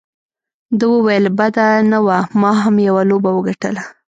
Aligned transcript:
ده 0.79 0.85
وویل: 0.93 1.25
بده 1.39 1.67
نه 1.91 1.99
وه، 2.05 2.19
ما 2.41 2.51
هم 2.63 2.75
یوه 2.87 3.01
لوبه 3.09 3.29
وګټله. 3.33 3.83